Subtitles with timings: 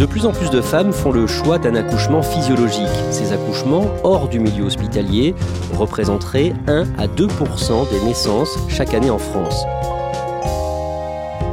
[0.00, 2.88] De plus en plus de femmes font le choix d'un accouchement physiologique.
[3.10, 5.34] Ces accouchements, hors du milieu hospitalier,
[5.74, 9.66] représenteraient 1 à 2% des naissances chaque année en France.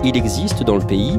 [0.03, 1.17] Il existe dans le pays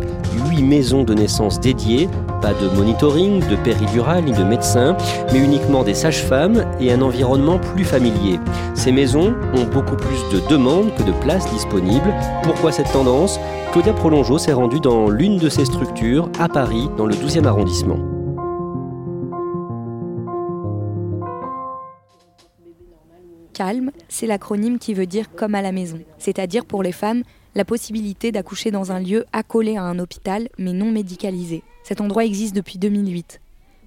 [0.50, 2.08] 8 maisons de naissance dédiées,
[2.40, 4.96] pas de monitoring, de péridural ni de médecins,
[5.32, 8.38] mais uniquement des sages-femmes et un environnement plus familier.
[8.74, 12.14] Ces maisons ont beaucoup plus de demandes que de places disponibles.
[12.42, 13.38] Pourquoi cette tendance?
[13.72, 17.98] Claudia Prolongeau s'est rendue dans l'une de ces structures à Paris, dans le 12e arrondissement.
[23.52, 27.64] Calme, c'est l'acronyme qui veut dire comme à la maison, c'est-à-dire pour les femmes la
[27.64, 31.62] possibilité d'accoucher dans un lieu accolé à un hôpital mais non médicalisé.
[31.82, 33.40] Cet endroit existe depuis 2008.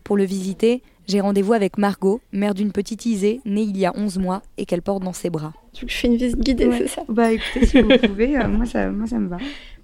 [0.04, 3.94] Pour le visiter, j'ai rendez-vous avec Margot, mère d'une petite Isée née il y a
[3.96, 5.54] 11 mois et qu'elle porte dans ses bras.
[5.74, 7.04] Tu je fais une visite guidée, c'est ça?
[7.08, 9.38] Bah écoutez, si vous pouvez, euh, moi, ça, moi ça me va.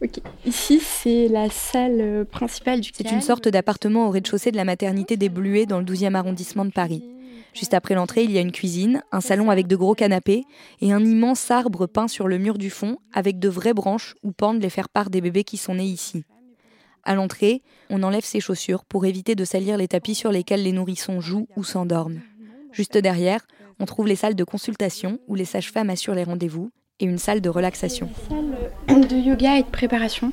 [0.03, 0.19] Ok.
[0.45, 4.65] Ici, c'est la salle euh, principale du C'est une sorte d'appartement au rez-de-chaussée de la
[4.65, 7.03] maternité des Bluets dans le 12e arrondissement de Paris.
[7.57, 10.43] Juste après l'entrée, il y a une cuisine, un salon avec de gros canapés
[10.79, 14.31] et un immense arbre peint sur le mur du fond avec de vraies branches où
[14.31, 16.23] pendent les faire-part des bébés qui sont nés ici.
[17.03, 20.71] À l'entrée, on enlève ses chaussures pour éviter de salir les tapis sur lesquels les
[20.71, 22.21] nourrissons jouent ou s'endorment.
[22.71, 23.47] Juste derrière,
[23.79, 26.69] on trouve les salles de consultation où les sages-femmes assurent les rendez-vous
[26.99, 28.07] et une salle de relaxation.
[28.29, 30.31] Salle de yoga et de préparation.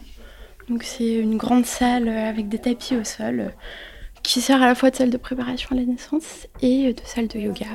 [0.68, 3.54] Donc c'est une grande salle avec des tapis au sol
[4.24, 7.28] qui sert à la fois de salle de préparation à la naissance et de salle
[7.28, 7.66] de yoga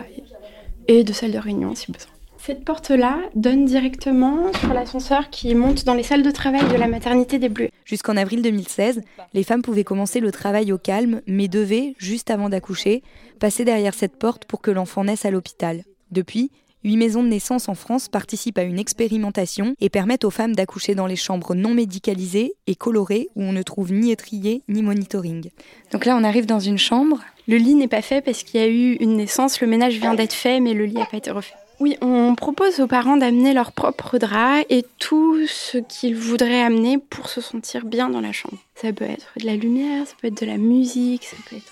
[0.89, 2.11] et de salle de réunion si besoin.
[2.37, 6.87] Cette porte-là donne directement sur l'ascenseur qui monte dans les salles de travail de la
[6.87, 7.69] maternité des Bleus.
[7.85, 9.01] Jusqu'en avril 2016,
[9.33, 13.03] les femmes pouvaient commencer le travail au calme, mais devaient, juste avant d'accoucher,
[13.39, 15.83] passer derrière cette porte pour que l'enfant naisse à l'hôpital.
[16.11, 16.49] Depuis,
[16.85, 20.95] Huit maisons de naissance en France participent à une expérimentation et permettent aux femmes d'accoucher
[20.95, 25.49] dans les chambres non médicalisées et colorées où on ne trouve ni étrier ni monitoring.
[25.91, 27.19] Donc là, on arrive dans une chambre.
[27.49, 30.13] Le lit n'est pas fait parce qu'il y a eu une naissance, le ménage vient
[30.13, 31.55] d'être fait, mais le lit n'a pas été refait.
[31.79, 36.97] Oui, on propose aux parents d'amener leurs propres draps et tout ce qu'ils voudraient amener
[36.97, 38.57] pour se sentir bien dans la chambre.
[38.75, 41.71] Ça peut être de la lumière, ça peut être de la musique, ça peut être,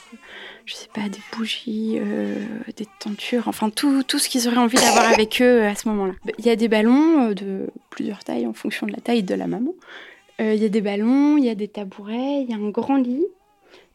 [0.66, 2.36] je sais pas, des bougies, euh,
[2.78, 6.14] des tentures, enfin tout, tout ce qu'ils auraient envie d'avoir avec eux à ce moment-là.
[6.38, 9.36] Il y a des ballons euh, de plusieurs tailles en fonction de la taille de
[9.36, 9.74] la maman.
[10.40, 12.70] Euh, il y a des ballons, il y a des tabourets, il y a un
[12.70, 13.26] grand lit.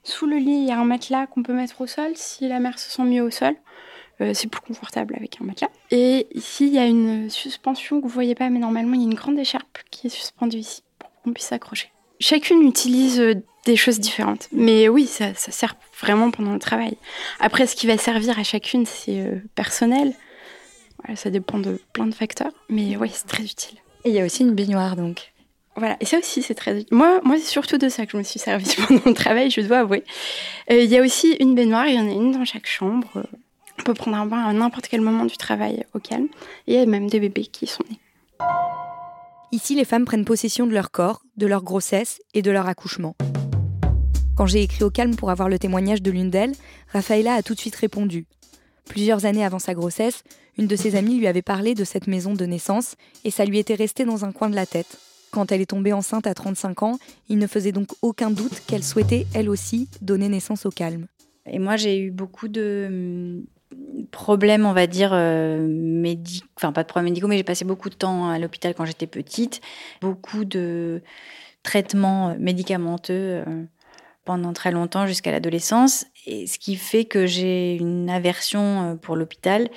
[0.05, 2.59] Sous le lit, il y a un matelas qu'on peut mettre au sol si la
[2.59, 3.55] mère se sent mieux au sol.
[4.23, 5.71] Euh, c'est plus confortable avec un matelas.
[5.91, 9.05] Et ici, il y a une suspension que vous voyez pas, mais normalement, il y
[9.05, 11.91] a une grande écharpe qui est suspendue ici pour qu'on puisse s'accrocher.
[12.21, 13.35] Chacune utilise euh,
[13.67, 14.49] des choses différentes.
[14.53, 16.97] Mais oui, ça, sert vraiment pendant le travail.
[17.41, 20.15] Après, ce qui va servir à chacune, c'est euh, personnel.
[21.17, 22.53] ça dépend de plein de facteurs.
[22.69, 23.79] Mais oui, c'est très utile.
[24.05, 25.33] Et il y a aussi une baignoire, donc.
[25.75, 26.95] Voilà, et ça aussi c'est très utile.
[26.95, 29.63] Moi, moi c'est surtout de ça que je me suis servie pendant le travail, je
[29.63, 30.05] dois avouer.
[30.69, 33.25] Il y a aussi une baignoire, il y en a une dans chaque chambre.
[33.83, 36.29] On peut prendre un bain à n'importe quel moment du travail au calme.
[36.69, 37.99] Et il y a même des bébés qui sont nés.
[39.51, 43.17] Ici, les femmes prennent possession de leur corps, de leur grossesse et de leur accouchement.
[44.37, 46.53] Quand j'ai écrit au calme pour avoir le témoignage de l'une d'elles,
[46.93, 48.27] Rafaela a tout de suite répondu.
[48.85, 50.23] Plusieurs années avant sa grossesse,
[50.59, 52.95] une de ses amies lui avait parlé de cette maison de naissance
[53.25, 54.97] et ça lui était resté dans un coin de la tête.
[55.33, 56.99] Quand elle est tombée enceinte à 35 ans,
[57.29, 61.09] il ne faisait donc aucun doute qu'elle souhaitait, elle aussi, donner naissance au calme.
[61.47, 63.43] Et moi, j'ai eu beaucoup de
[64.11, 67.91] problèmes, on va dire, euh, médicaux, enfin pas de problèmes médicaux, mais j'ai passé beaucoup
[67.91, 69.61] de temps à l'hôpital quand j'étais petite,
[70.01, 71.03] beaucoup de
[71.63, 73.65] traitements médicamenteux, euh,
[74.25, 79.69] pendant très longtemps jusqu'à l'adolescence, et ce qui fait que j'ai une aversion pour l'hôpital.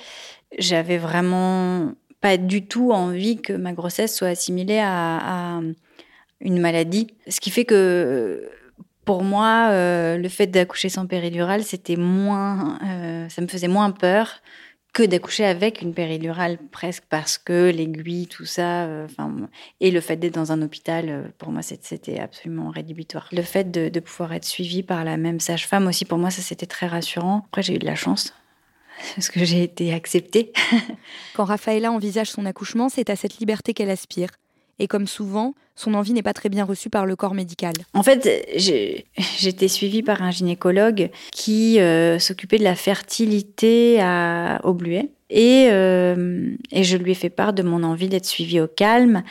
[0.56, 5.60] J'avais vraiment pas du tout envie que ma grossesse soit assimilée à,
[6.40, 7.08] une maladie.
[7.28, 8.50] Ce qui fait que
[9.06, 13.92] pour moi, euh, le fait d'accoucher sans péridurale, c'était moins, euh, ça me faisait moins
[13.92, 14.42] peur
[14.92, 19.06] que d'accoucher avec une péridurale presque parce que l'aiguille, tout ça, euh,
[19.80, 23.28] et le fait d'être dans un hôpital, pour moi, c'était absolument rédhibitoire.
[23.30, 26.66] Le fait de, pouvoir être suivi par la même sage-femme aussi, pour moi, ça c'était
[26.66, 27.44] très rassurant.
[27.46, 28.34] Après, j'ai eu de la chance
[29.14, 30.52] parce que j'ai été acceptée.
[31.34, 34.30] Quand Raphaëla envisage son accouchement, c'est à cette liberté qu'elle aspire.
[34.78, 37.74] Et comme souvent, son envie n'est pas très bien reçue par le corps médical.
[37.94, 44.74] En fait, j'étais suivie par un gynécologue qui euh, s'occupait de la fertilité à, au
[44.74, 45.10] Bluet.
[45.28, 49.22] Et, euh, et, je lui ai fait part de mon envie d'être suivie au calme.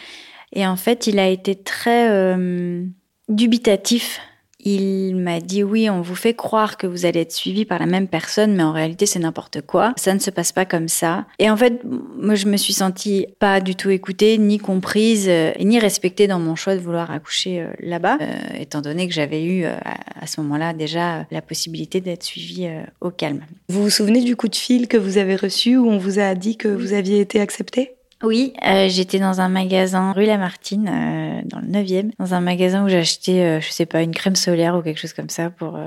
[0.54, 2.84] Et en fait, il a été très euh,
[3.30, 4.20] dubitatif
[4.66, 7.86] il m'a dit oui, on vous fait croire que vous allez être suivi par la
[7.86, 9.94] même personne, mais en réalité c'est n'importe quoi.
[9.96, 11.26] Ça ne se passe pas comme ça.
[11.40, 11.82] Et en fait,
[12.18, 16.40] moi je me suis sentie pas du tout écoutée, ni comprise, euh, ni respectée dans
[16.40, 18.26] mon choix de vouloir accoucher euh, là-bas, euh,
[18.60, 22.68] étant donné que j'avais eu à ce moment-là déjà la possibilité d'être suivie
[23.02, 23.42] au calme.
[23.70, 26.34] Vous vous souvenez du coup de fil que vous avez reçu où on vous a
[26.36, 27.95] dit que vous aviez été acceptée?
[28.24, 32.86] Oui, euh, j'étais dans un magasin rue Lamartine, euh, dans le 9e, dans un magasin
[32.86, 35.78] où j'achetais, euh, je sais pas, une crème solaire ou quelque chose comme ça pour,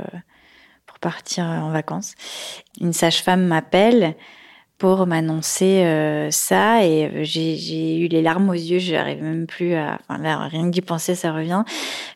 [0.87, 2.15] pour partir en vacances.
[2.81, 4.15] Une sage-femme m'appelle
[4.79, 6.85] pour m'annoncer euh, ça.
[6.85, 10.39] Et euh, j'ai eu les larmes aux yeux, je n'arrive même plus à enfin là
[10.47, 11.65] rien que d'y penser ça revient.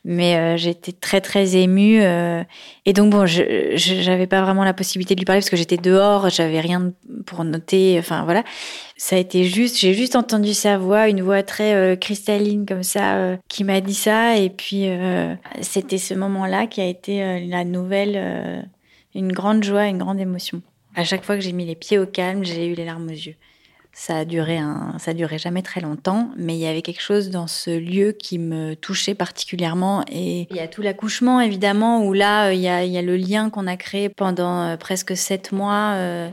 [0.05, 2.03] Mais euh, j'étais très très émue
[2.87, 5.77] et donc bon je j'avais pas vraiment la possibilité de lui parler parce que j'étais
[5.77, 6.93] dehors, j'avais rien
[7.27, 7.97] pour noter.
[7.99, 8.45] Enfin voilà.
[8.97, 13.37] Ça a été juste, j'ai juste entendu sa voix, une voix très cristalline comme ça
[13.49, 14.37] qui m'a dit ça.
[14.37, 14.87] Et puis
[15.61, 18.69] c'était ce moment-là qui a été la nouvelle
[19.15, 20.63] une grande joie, une grande émotion.
[20.95, 23.11] À chaque fois que j'ai mis les pieds au calme, j'ai eu les larmes aux
[23.11, 23.37] yeux.
[23.95, 27.03] Ça a duré un, ça a duré jamais très longtemps, mais il y avait quelque
[27.03, 30.03] chose dans ce lieu qui me touchait particulièrement.
[30.11, 33.03] Et il y a tout l'accouchement évidemment où là il y a, il y a
[33.03, 35.93] le lien qu'on a créé pendant euh, presque sept mois.
[35.97, 36.31] Euh,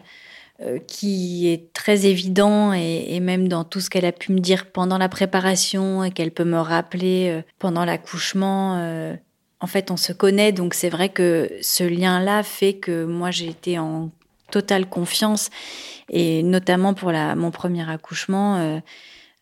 [0.62, 4.40] euh, qui est très évident et, et, même dans tout ce qu'elle a pu me
[4.40, 8.76] dire pendant la préparation et qu'elle peut me rappeler euh, pendant l'accouchement.
[8.78, 9.16] Euh,
[9.62, 13.48] en fait, on se connaît, donc c'est vrai que ce lien-là fait que moi j'ai
[13.48, 14.12] été en
[14.50, 15.50] totale confiance.
[16.10, 18.80] Et notamment pour la, mon premier accouchement, euh,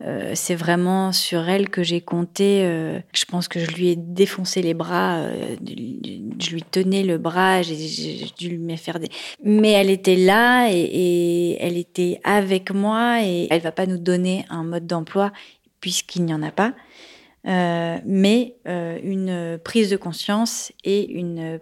[0.04, 2.64] euh, c'est vraiment sur elle que j'ai compté.
[2.64, 5.28] Euh, je pense que je lui ai défoncé les bras,
[5.66, 9.10] je lui tenais le bras, j'ai dû lui faire des.
[9.44, 13.98] Mais elle était là et, et, elle était avec moi et elle va pas nous
[13.98, 15.32] donner un mode d'emploi
[15.80, 16.74] puisqu'il n'y en a pas.
[17.46, 21.60] mais une prise de conscience et une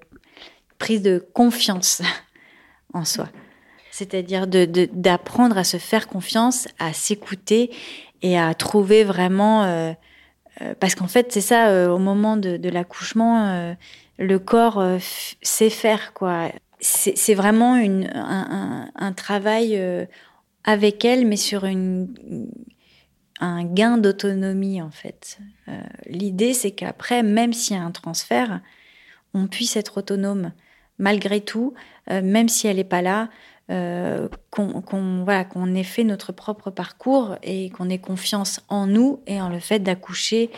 [0.77, 2.01] prise de confiance
[2.95, 3.29] en soi.
[3.91, 7.71] C'est-à-dire d'apprendre à se faire confiance, à s'écouter
[8.21, 9.63] et à trouver vraiment...
[9.63, 9.93] Euh,
[10.61, 13.75] euh, parce qu'en fait, c'est ça, euh, au moment de, l'accouchement,
[14.17, 14.83] le corps
[15.41, 16.49] sait faire, quoi.
[16.79, 19.81] C'est vraiment une, un, travail
[20.63, 22.13] avec elle, mais sur une,
[23.39, 25.39] un gain d'autonomie, en fait.
[26.05, 28.59] L'idée, c'est qu'après, même s'il y a un transfert,
[29.33, 30.51] on puisse être autonome
[30.97, 31.73] malgré tout,
[32.11, 33.29] euh, même si elle n'est pas là,
[33.71, 39.41] euh, qu'on qu'on ait fait notre propre parcours et qu'on ait confiance en nous et
[39.41, 40.51] en le fait d'accoucher,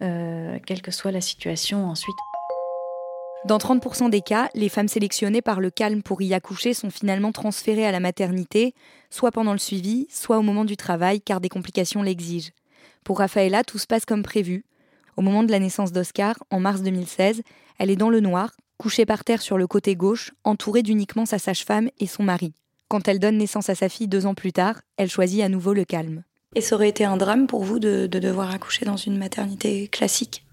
[0.00, 2.16] euh, quelle que soit la situation ensuite.
[3.44, 7.32] Dans 30% des cas, les femmes sélectionnées par le calme pour y accoucher sont finalement
[7.32, 8.74] transférées à la maternité,
[9.10, 12.52] soit pendant le suivi, soit au moment du travail, car des complications l'exigent.
[13.04, 14.64] Pour Rafaela, tout se passe comme prévu.
[15.18, 17.42] Au moment de la naissance d'Oscar, en mars 2016,
[17.78, 21.38] elle est dans le noir, couchée par terre sur le côté gauche, entourée d'uniquement sa
[21.38, 22.52] sage-femme et son mari.
[22.88, 25.72] Quand elle donne naissance à sa fille deux ans plus tard, elle choisit à nouveau
[25.72, 26.22] le calme.
[26.54, 30.44] Et ça aurait été un drame pour vous de, devoir accoucher dans une maternité classique?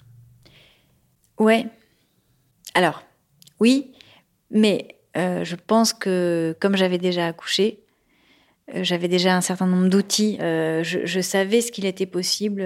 [1.37, 1.67] Ouais.
[2.73, 3.03] Alors,
[3.59, 3.91] oui,
[4.49, 7.83] mais euh, je pense que comme j'avais déjà accouché,
[8.73, 10.37] euh, j'avais déjà un certain nombre d'outils.
[10.41, 12.63] Euh, je, savais ce qu'il était possible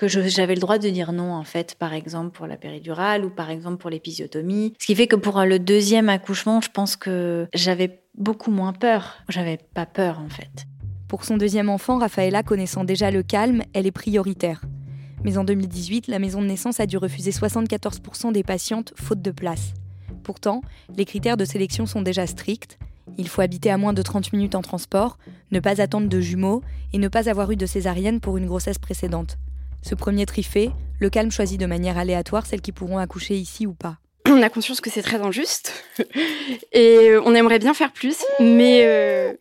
[0.00, 3.28] que j'avais le droit de dire non, en fait, par exemple pour la péridurale ou
[3.28, 4.72] par exemple pour l'épisiotomie.
[4.78, 9.18] Ce qui fait que pour le deuxième accouchement, je pense que j'avais beaucoup moins peur.
[9.28, 10.64] J'avais pas peur, en fait.
[11.06, 14.62] Pour son deuxième enfant, Rafaela, connaissant déjà le calme, elle est prioritaire.
[15.22, 19.32] Mais en 2018, la maison de naissance a dû refuser 74% des patientes faute de
[19.32, 19.74] place.
[20.22, 20.62] Pourtant,
[20.96, 22.78] les critères de sélection sont déjà stricts.
[23.18, 25.18] Il faut habiter à moins de 30 minutes en transport,
[25.50, 26.62] ne pas attendre de jumeaux
[26.94, 29.36] et ne pas avoir eu de césarienne pour une grossesse précédente.
[29.82, 30.46] Ce premier tri
[31.00, 33.96] le calme choisit de manière aléatoire celles qui pourront accoucher ici ou pas.
[34.26, 35.72] on a conscience que c'est très injuste
[36.72, 39.38] et on aimerait bien faire plus, mais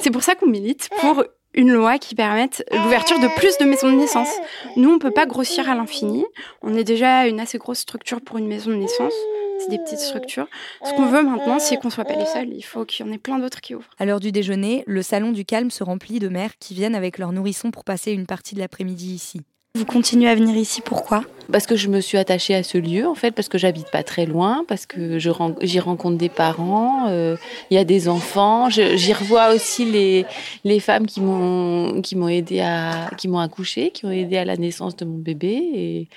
[0.00, 1.24] c'est pour ça qu'on milite pour
[1.54, 4.30] une loi qui permette l'ouverture de plus de maisons de naissance.
[4.76, 6.24] Nous, on peut pas grossir à l'infini.
[6.62, 9.14] On est déjà une assez grosse structure pour une maison de naissance.
[9.60, 10.46] C'est des petites structures.
[10.84, 12.48] Ce qu'on veut maintenant, c'est qu'on soit pas les seuls.
[12.52, 13.90] Il faut qu'il y en ait plein d'autres qui ouvrent.
[13.98, 17.18] À l'heure du déjeuner, le salon du calme se remplit de mères qui viennent avec
[17.18, 19.42] leurs nourrissons pour passer une partie de l'après-midi ici.
[19.76, 21.22] Vous continuez à venir ici, pourquoi?
[21.52, 24.02] Parce que je me suis attachée à ce lieu, en fait, parce que j'habite pas
[24.02, 27.36] très loin, parce que j'y rencontre des parents, euh,
[27.70, 28.68] il y a des enfants.
[28.68, 30.26] J'y revois aussi les,
[30.64, 34.44] les femmes qui m'ont qui m'ont aidé à qui m'ont accouché, qui ont aidé à
[34.44, 36.08] la naissance de mon bébé et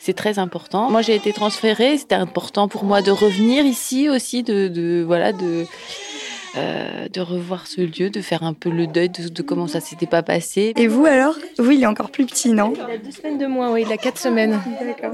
[0.00, 0.90] c'est très important.
[0.90, 5.32] Moi, j'ai été transférée, c'était important pour moi de revenir ici aussi, de, de voilà,
[5.32, 5.66] de
[6.56, 10.06] euh, de revoir ce lieu, de faire un peu le deuil de, comment ça s'était
[10.06, 10.72] pas passé.
[10.76, 11.36] Et vous alors?
[11.58, 12.72] Vous, il est encore plus petit, non?
[12.74, 14.58] Il a deux semaines de moins, oui, il a quatre semaines.
[14.84, 15.12] D'accord.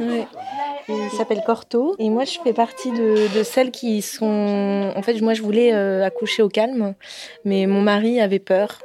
[0.88, 4.92] Il s'appelle Corto et moi je fais partie de, celles qui sont.
[4.94, 6.94] En fait, moi je voulais euh, accoucher au calme,
[7.44, 8.78] mais mon mari avait peur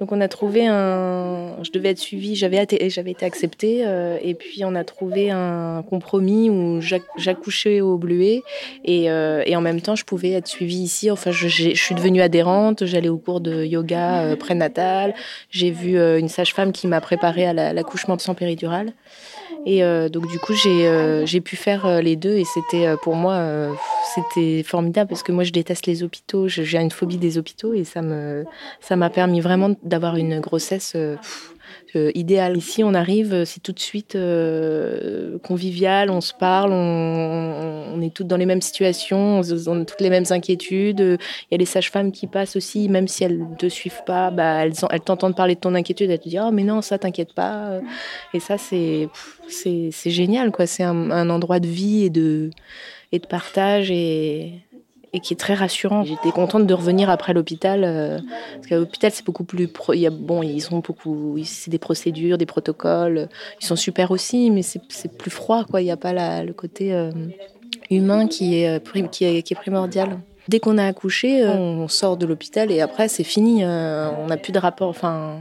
[0.00, 4.18] donc on a trouvé un, je devais être suivie, j'avais été, j'avais été acceptée, euh,
[4.22, 6.80] et puis on a trouvé un compromis où
[7.16, 8.42] j'accouchais au Bluet
[8.84, 11.10] et, euh, et, en même temps je pouvais être suivie ici.
[11.10, 15.14] Enfin, je, suis devenue adhérente, j'allais au cours de yoga euh, prénatal,
[15.50, 18.92] j'ai vu une sage-femme qui m'a préparée à l'accouchement sans péridurale.
[19.66, 23.16] Et euh, donc du coup, j'ai euh, pu faire euh, les deux et c'était pour
[23.16, 23.68] moi
[24.14, 27.84] c'était formidable parce que moi je déteste les hôpitaux, j'ai une phobie des hôpitaux et
[27.84, 28.44] ça me
[28.80, 30.96] ça m'a permis vraiment d'avoir une grossesse
[31.96, 32.56] euh, idéal.
[32.56, 38.12] Ici, on arrive, euh, c'est tout de suite euh, convivial, on se parle, on, est
[38.12, 41.00] toutes dans les mêmes situations, on, a toutes les mêmes inquiétudes.
[41.00, 44.30] Il y a les sages-femmes qui passent aussi, même si elles ne te suivent pas,
[44.30, 46.98] bah, elles, elles t'entendent parler de ton inquiétude, elles te disent oh, mais non, ça
[46.98, 47.80] t'inquiète pas.
[48.32, 49.08] Et ça, c'est
[50.06, 50.66] génial, quoi.
[50.66, 52.50] C'est un, un endroit de vie et de
[53.12, 54.54] et de partage et
[55.14, 56.02] et qui est très rassurant.
[56.02, 58.18] J'étais contente de revenir après l'hôpital euh,
[58.56, 61.78] parce qu'à l'hôpital c'est beaucoup plus il y a, bon ils sont beaucoup c'est des
[61.78, 63.28] procédures, des protocoles,
[63.60, 66.92] ils sont super aussi mais c'est plus froid quoi, il n'y a pas le côté
[66.92, 67.10] euh,
[67.90, 70.18] humain qui est, euh, qui est, qui est primordial.
[70.48, 74.52] Dès qu'on a accouché, on sort de l'hôpital et après c'est fini, on n'a plus
[74.52, 75.40] de rapport enfin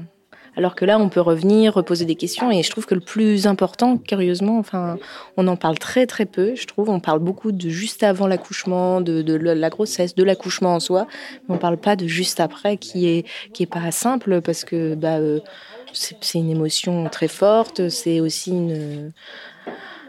[0.56, 2.52] alors que là, on peut revenir, reposer des questions.
[2.52, 4.98] Et je trouve que le plus important, curieusement, enfin,
[5.38, 6.56] on en parle très très peu.
[6.56, 10.80] Je trouve, on parle beaucoup de juste avant l'accouchement, de, la grossesse, de l'accouchement en
[10.80, 11.08] soi,
[11.48, 14.96] mais on parle pas de juste après, qui est qui est pas simple parce que
[14.96, 15.40] bah euh,
[15.94, 17.90] c'est une émotion très forte.
[17.90, 19.12] C'est aussi une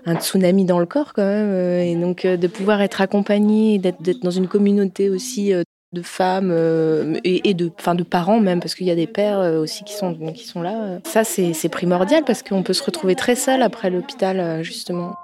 [0.06, 3.78] un tsunami dans le corps quand même euh, et donc euh, de pouvoir être accompagné
[3.78, 5.54] d'être dans une communauté aussi
[5.94, 9.38] de femmes euh, et, de, enfin, de parents même, parce qu'il y a des pères
[9.38, 10.98] euh, aussi qui sont, qui sont là.
[11.04, 15.14] Ça, c'est primordial parce qu'on peut se retrouver très seul après l'hôpital, euh, justement.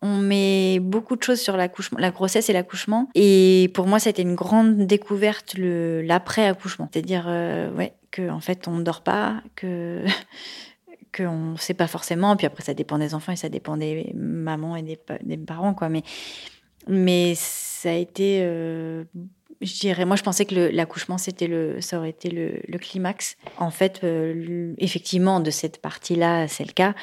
[0.00, 3.08] On met beaucoup de choses sur l'accouchement, la grossesse et l'accouchement.
[3.16, 6.88] Et pour moi, c'était une grande découverte l'après-accouchement.
[6.92, 7.26] C'est-à-dire,
[7.76, 10.04] ouais, que en fait, on ne dort pas, que
[11.16, 12.36] qu'on ne sait pas forcément.
[12.36, 15.74] Puis après, ça dépend des enfants et ça dépend des mamans et des, des parents,
[15.74, 15.88] quoi.
[15.88, 16.04] Mais
[16.86, 18.40] mais ça a été
[19.60, 23.36] je dirais, moi je pensais que l'accouchement c'était le, ça aurait été le, climax.
[23.58, 26.94] En fait, euh, effectivement, de cette partie-là, c'est le cas.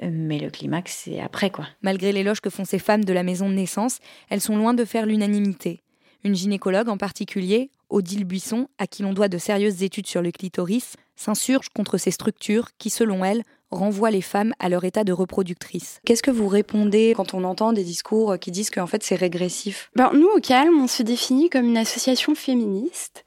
[0.00, 1.68] Mais le climax, c'est après, quoi.
[1.82, 4.84] Malgré l'éloge que font ces femmes de la maison de naissance, elles sont loin de
[4.84, 5.82] faire l'unanimité.
[6.24, 10.32] Une gynécologue en particulier, Odile Buisson, à qui l'on doit de sérieuses études sur le
[10.32, 15.12] clitoris, s'insurge contre ces structures qui, selon elle, renvoient les femmes à leur état de
[15.12, 16.00] reproductrice.
[16.06, 19.90] Qu'est-ce que vous répondez quand on entend des discours qui disent qu'en fait c'est régressif?
[19.94, 23.24] Ben, Nous, au Calme, on se définit comme une association féministe.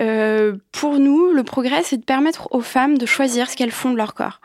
[0.00, 3.90] Euh, pour nous, le progrès, c'est de permettre aux femmes de choisir ce qu'elles font
[3.90, 4.40] de leur corps.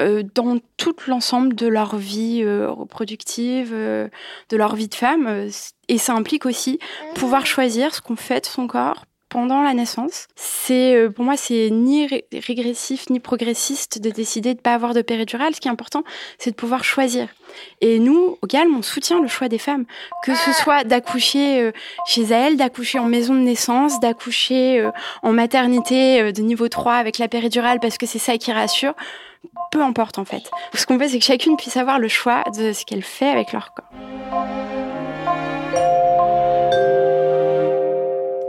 [0.00, 4.10] Euh, dans tout l'ensemble de leur vie euh, reproductive, de
[4.56, 5.48] leur vie de femme.
[5.88, 6.78] et ça implique aussi
[7.14, 9.04] pouvoir choisir ce qu'on fait de son corps
[9.36, 10.28] pendant la naissance.
[10.34, 15.02] C'est euh, pour moi c'est ni régressif ni progressiste de décider de pas avoir de
[15.02, 15.54] péridurale.
[15.54, 16.04] Ce qui est important,
[16.38, 17.28] c'est de pouvoir choisir.
[17.82, 19.84] Et nous, au Calme, on soutient le choix des femmes,
[20.24, 21.72] que ce soit d'accoucher euh,
[22.06, 24.90] chez elles, d'accoucher en maison de naissance, d'accoucher euh,
[25.22, 28.94] en maternité de niveau 3 avec la péridurale parce que c'est ça qui rassure.
[29.70, 30.50] Peu importe en fait.
[30.72, 33.52] Ce qu'on veut, c'est que chacune puisse avoir le choix de ce qu'elle fait avec
[33.52, 34.15] leur corps.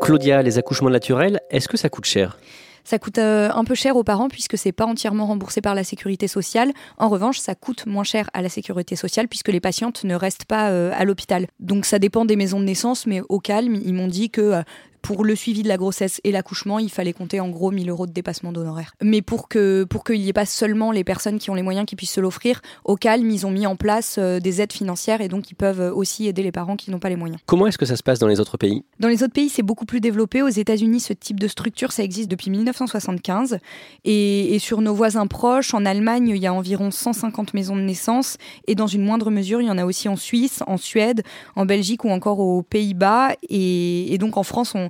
[0.08, 2.40] Claudia, les accouchements naturels, est-ce que ça coûte cher?
[2.86, 5.84] Ça coûte euh, un peu cher aux parents puisque c'est pas entièrement remboursé par la
[5.84, 6.72] sécurité sociale.
[6.98, 10.46] En revanche, ça coûte moins cher à la sécurité sociale puisque les patientes ne restent
[10.46, 11.48] pas euh, à l'hôpital.
[11.60, 14.64] Donc ça dépend des maisons de naissance, mais au calme, ils m'ont dit que
[15.02, 18.08] Pour le suivi de la grossesse et l'accouchement, il fallait compter en gros 1000 euros
[18.08, 18.94] de dépassement d'honoraires.
[19.02, 21.86] Mais pour que pour qu'il n'y ait pas seulement les personnes qui ont les moyens
[21.86, 25.22] qui puissent se l'offrir, au calme, ils ont mis en place euh, des aides financières
[25.22, 27.40] et donc ils peuvent aussi aider les parents qui n'ont pas les moyens.
[27.46, 28.84] Comment est-ce que ça se passe dans les autres pays?
[29.00, 30.42] Dans les autres pays, c'est beaucoup plus développé.
[30.42, 33.60] Aux États-Unis, ce type de structure, ça existe depuis 1975.
[34.04, 37.82] Et, et sur nos voisins proches, en Allemagne, il y a environ 150 maisons de
[37.82, 38.38] naissance.
[38.68, 41.24] Et dans une moindre mesure, il y en a aussi en Suisse, en Suède,
[41.56, 43.34] en Belgique ou encore aux Pays-Bas.
[43.50, 44.87] Et, donc en France, on,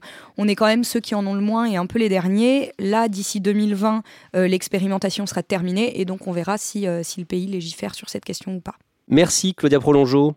[0.47, 2.71] est quand même ceux qui en ont le moins et un peu les derniers.
[2.79, 4.03] Là, d'ici 2020,
[4.35, 5.99] euh, l'expérimentation sera terminée.
[5.99, 8.75] Et donc on verra si, euh, si le pays légifère sur cette question ou pas.
[9.09, 10.35] Merci Claudia Prolongeau.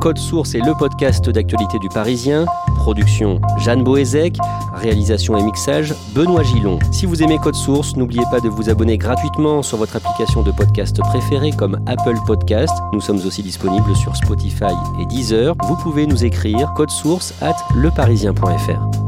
[0.00, 2.46] Code Source est le podcast d'actualité du Parisien.
[2.76, 4.36] Production Jeanne Boézek.
[4.74, 6.78] Réalisation et mixage Benoît Gillon.
[6.92, 10.52] Si vous aimez Code Source, n'oubliez pas de vous abonner gratuitement sur votre application de
[10.52, 12.74] podcast préférée comme Apple Podcast.
[12.92, 15.54] Nous sommes aussi disponibles sur Spotify et Deezer.
[15.64, 19.07] Vous pouvez nous écrire code source at leparisien.fr.